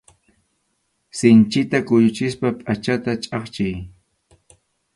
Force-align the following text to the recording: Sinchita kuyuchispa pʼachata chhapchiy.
Sinchita 1.17 1.77
kuyuchispa 1.87 2.47
pʼachata 2.59 3.11
chhapchiy. 3.23 3.75